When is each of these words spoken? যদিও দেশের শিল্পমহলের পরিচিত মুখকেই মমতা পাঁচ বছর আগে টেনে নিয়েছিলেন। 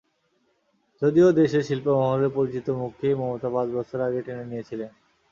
যদিও 1.01 1.29
দেশের 1.31 1.63
শিল্পমহলের 1.63 2.31
পরিচিত 2.37 2.67
মুখকেই 2.79 3.15
মমতা 3.15 3.49
পাঁচ 3.53 3.67
বছর 3.77 3.99
আগে 4.07 4.19
টেনে 4.21 4.45
নিয়েছিলেন। 4.45 4.91